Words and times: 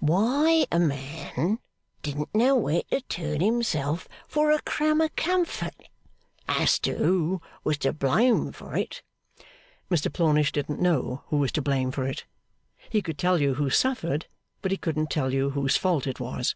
Why, 0.00 0.64
a 0.72 0.78
man 0.78 1.58
didn't 2.02 2.34
know 2.34 2.56
where 2.56 2.80
to 2.90 3.02
turn 3.02 3.42
himself 3.42 4.08
for 4.26 4.50
a 4.50 4.62
crumb 4.62 5.02
of 5.02 5.14
comfort. 5.14 5.74
As 6.48 6.78
to 6.78 6.94
who 6.96 7.42
was 7.64 7.76
to 7.80 7.92
blame 7.92 8.50
for 8.50 8.74
it, 8.78 9.02
Mr 9.90 10.10
Plornish 10.10 10.52
didn't 10.52 10.80
know 10.80 11.24
who 11.26 11.36
was 11.36 11.52
to 11.52 11.60
blame 11.60 11.90
for 11.90 12.06
it. 12.06 12.24
He 12.88 13.02
could 13.02 13.18
tell 13.18 13.42
you 13.42 13.56
who 13.56 13.68
suffered, 13.68 14.26
but 14.62 14.70
he 14.70 14.78
couldn't 14.78 15.10
tell 15.10 15.34
you 15.34 15.50
whose 15.50 15.76
fault 15.76 16.06
it 16.06 16.18
was. 16.18 16.54